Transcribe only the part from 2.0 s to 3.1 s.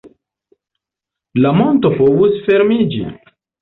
povus fermiĝi.